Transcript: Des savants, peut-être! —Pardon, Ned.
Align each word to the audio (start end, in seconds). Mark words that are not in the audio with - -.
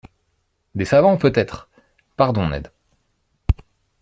Des 0.73 0.85
savants, 0.85 1.15
peut-être! 1.15 1.69
—Pardon, 2.17 2.49
Ned. 2.49 2.71